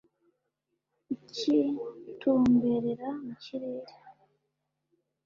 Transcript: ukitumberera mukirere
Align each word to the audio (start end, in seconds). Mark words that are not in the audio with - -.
ukitumberera 1.13 3.07
mukirere 3.25 3.91